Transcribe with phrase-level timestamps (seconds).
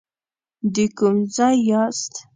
[0.73, 2.13] د کوم ځای یاست.